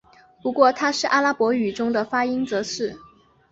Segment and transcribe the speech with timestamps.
[0.41, 2.97] 不过它在阿拉伯语中的发音则是。